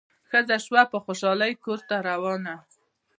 ښځه 0.29 0.57
سوه 0.65 0.81
په 0.91 0.97
خوشالي 1.03 1.53
کورته 1.63 1.95
روانه 2.09 2.55